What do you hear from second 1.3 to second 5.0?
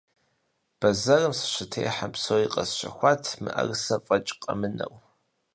сыщытехьам, псори къэсщэхуат, мыӏэрысэ фӏэкӏ къэмынэу.